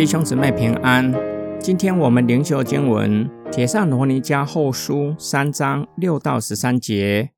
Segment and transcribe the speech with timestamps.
[0.00, 1.12] 弟兄姊妹平安。
[1.60, 7.32] 今天我们灵修经文《铁扇罗尼迦后书》三章六到十三节。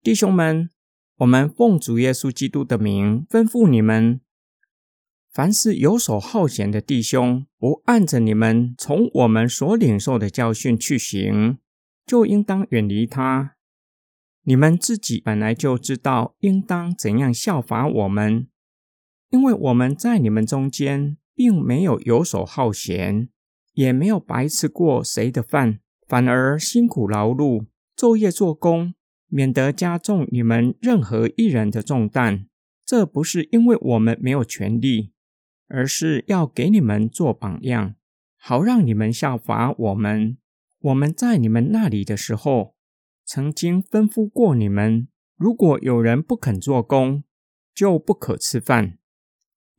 [0.00, 0.70] 弟兄们，
[1.16, 4.20] 我们奉主耶稣基督的名吩咐你们：
[5.32, 11.58] 凡是游手好闲的弟兄，不按着你们从我们所领受的教训去行，
[12.06, 13.56] 就应当远离他。
[14.44, 18.46] 你们自己本来就知道应当怎样效法我们。
[19.30, 23.30] 因为我们在你们中间，并没有游手好闲，
[23.72, 27.64] 也没有白吃过谁的饭，反而辛苦劳碌，
[27.96, 28.92] 昼夜做工，
[29.28, 32.44] 免得加重你们任何一人的重担。
[32.84, 35.14] 这不是因为我们没有权利，
[35.66, 37.94] 而是要给你们做榜样，
[38.36, 40.36] 好让你们效法我们。
[40.80, 42.74] 我们在你们那里的时候，
[43.24, 47.24] 曾经吩咐过你们：如果有人不肯做工，
[47.74, 48.98] 就不可吃饭。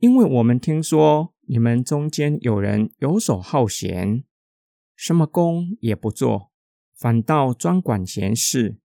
[0.02, 4.24] 因为我们听说你们中间有人游手好闲，
[4.96, 6.50] 什么工也不做，
[6.96, 8.80] 反倒专管闲事。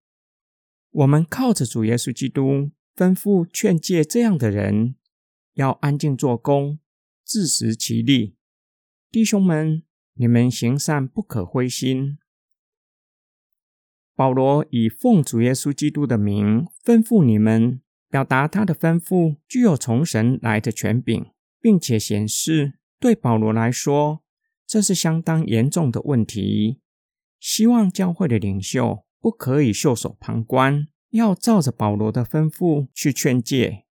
[0.91, 4.93] 我们靠着主耶稣基督吩咐劝诫这样的人，
[5.55, 6.77] 要安静做工，
[7.25, 8.35] 自食其力。
[9.09, 9.81] 弟兄们，
[10.13, 12.19] 你们行善不可灰心。
[14.13, 17.81] 保罗以奉主耶稣基督的名吩咐你们。
[18.09, 21.25] 表达他的吩咐具有从神来的权柄，
[21.61, 24.23] 并且显示对保罗来说，
[24.65, 26.79] 这是相当严重的问题。
[27.39, 33.85] 希望教会的领袖不可以袖手旁观，要照着保罗的吩咐去劝诫。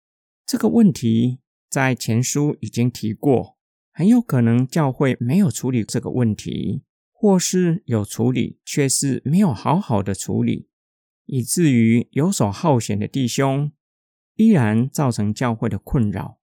[0.45, 3.57] 这个问题在前书已经提过，
[3.93, 10.69] 很有可能教会没有处理这个问题，或是有处理，却是没有好好的处理，
[11.27, 13.73] 以至于游手好闲的弟兄。
[14.37, 16.39] 依然造成教会的困扰。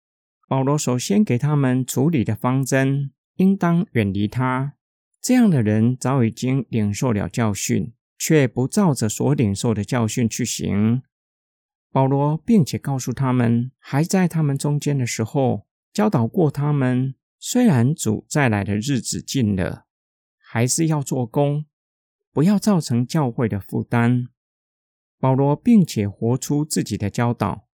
[0.47, 4.73] 保罗首先给他们处理的方针，应当远离他。
[5.21, 11.01] 这样的人早已经领受了教训，却不照着所领受的教训去行。
[11.91, 19.85] 保罗并且告诉他们，还在他们中间的时候，教导过他们：虽然主再来的日子近了，
[20.37, 21.65] 还是要做工，
[22.31, 24.27] 不要造成教会的负担。
[25.19, 27.67] 保罗并且活出自己的教导。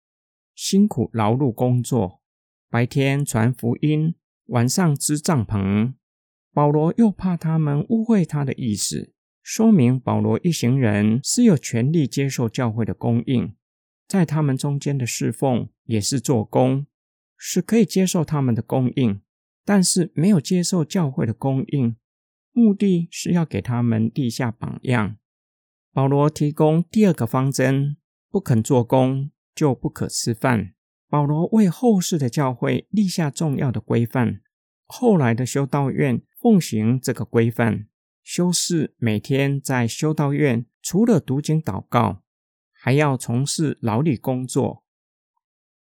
[0.58, 2.20] 辛苦劳碌工作，
[2.68, 5.94] 白天传福音，晚上支帐篷。
[6.52, 13.54] 保罗又怕他们误会他的意思，说明保罗一行人是有权利接受教会的供应，
[14.08, 16.86] 在他们中间的侍奉也是做工，
[17.36, 19.20] 是可以接受他们的供应，
[19.64, 21.94] 但是没有接受教会的供应，
[22.50, 25.18] 目的是要给他们立下榜样。
[25.92, 27.96] 保罗提供第二个方针：
[28.28, 29.30] 不肯做工。
[29.58, 30.74] 就不可吃饭。
[31.08, 34.40] 保罗为后世的教会立下重要的规范，
[34.86, 37.88] 后来的修道院奉行这个规范。
[38.22, 42.22] 修士每天在修道院，除了读经祷告，
[42.72, 44.84] 还要从事劳力工作。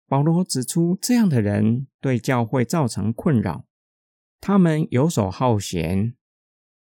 [0.07, 3.66] 保罗指出，这样的人对教会造成困扰，
[4.39, 6.16] 他们游手好闲，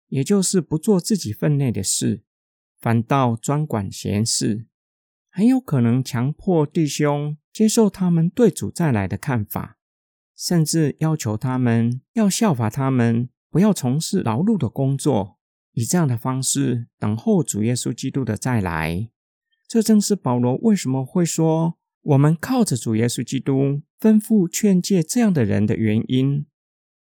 [0.09, 2.25] 也就是不做自己分内的事，
[2.79, 4.67] 反倒专管闲事。
[5.37, 9.79] 很有可能强迫弟兄接受他们对主再来的看法，
[10.37, 15.41] 甚至要求他们要效法他们，不要从事劳碌的工作，
[15.73, 19.11] 以这样的方式等候主耶稣基督的再来。
[19.67, 26.47] 这正是保罗为什么会说我们靠着主耶稣基督吩咐劝诫这样的人的原因，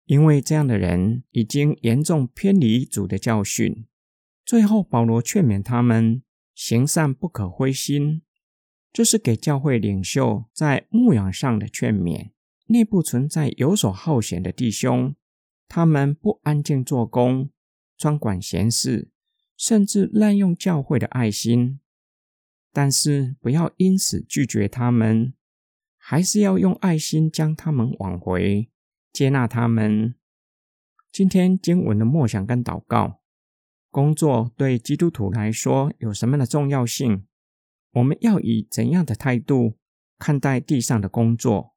[0.04, 3.84] 因为这样的人已经严重偏离主的教训。
[4.44, 6.22] 最后，保罗劝勉他们。
[6.54, 8.22] 行善不可灰心，
[8.92, 12.30] 这是给教会领袖在牧养上的劝勉。
[12.66, 15.14] 内部存在游手好闲的弟兄，
[15.68, 17.50] 他们不安静做工，
[17.98, 19.10] 专管闲事，
[19.56, 21.80] 甚至滥用教会的爱心。
[22.72, 25.34] 但是不要因此拒绝他们，
[25.98, 28.70] 还是要用爱心将他们挽回，
[29.12, 30.14] 接纳他们。
[31.10, 33.21] 今天经文的默想跟祷告。
[33.92, 37.26] 工作对基督徒来说有什么样的重要性？
[37.92, 39.76] 我们要以怎样的态度
[40.18, 41.74] 看待地上的工作？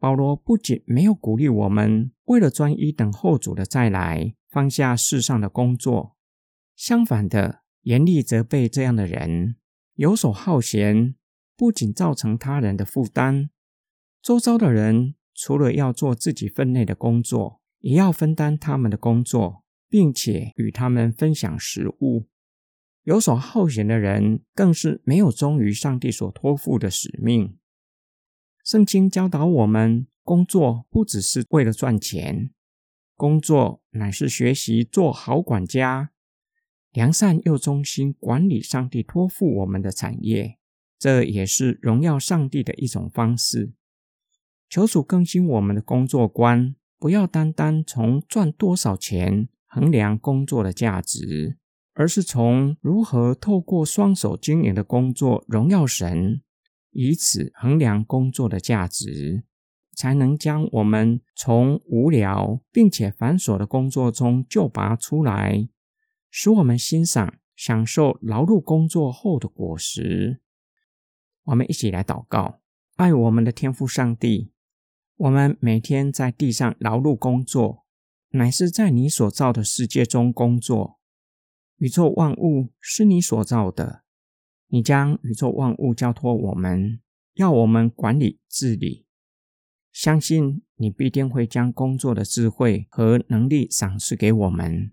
[0.00, 6.16] 保罗不仅没有鼓励我们为了专一等候主的再来放下世上的工作，
[6.74, 9.54] 相反的，严厉责备这样的人
[9.94, 11.14] 游手好闲，
[11.56, 13.50] 不仅造成他人的负担，
[14.20, 19.59] 周遭的人除了要做自己分内的工作，也要分担他们的工作。
[19.90, 22.28] 并且与他们分享食物。
[23.02, 27.58] 游手好闲的人更是没有忠于上帝所托付的使命。
[28.64, 32.50] 圣经教导我们，工作不只是为了赚钱，
[33.16, 36.12] 工作乃是学习做好管家，
[36.92, 40.58] 良善又忠心管理上帝托付我们的产业，
[40.98, 43.72] 这也是荣耀上帝的一种方式。
[44.68, 51.56] 求主更新我们的工作观，不要单单从赚多少钱衡量工作的价值，
[51.94, 56.42] 而是从如何透过双手经营的工作荣耀神，
[56.90, 59.44] 以此衡量工作的价值，
[59.94, 65.68] 才能将我们从无聊并且繁琐的工作中救拔出来，
[66.28, 70.40] 使我们欣赏、享受劳碌工作后的果实。
[71.44, 72.60] 我们一起来祷告，
[72.96, 74.50] 爱我们的天父上帝。
[75.16, 77.84] 我们每天在地上劳碌工作，
[78.30, 80.98] 乃是在你所造的世界中工作。
[81.78, 84.04] 宇宙万物是你所造的，
[84.68, 87.00] 你将宇宙万物交托我们，
[87.34, 89.06] 要我们管理治理。
[89.92, 94.92] 相信你必定会将工作的智慧和能力赏赐给我们，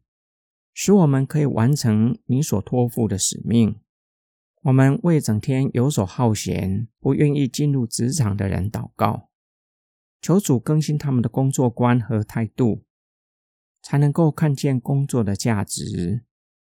[0.73, 3.79] 使我们可以完成你所托付的使命。
[4.63, 9.29] 我们为整天游手好闲、不愿意进入职场的人祷告。
[10.19, 12.83] 求主更新他们的工作观和态度，
[13.89, 16.25] 才能够看见工作的价值，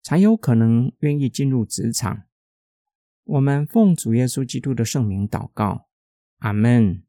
[0.04, 2.26] 才有可能愿意进入职场。
[3.24, 5.88] 我们奉主耶稣基督的圣名祷告，
[6.38, 7.02] 阿门。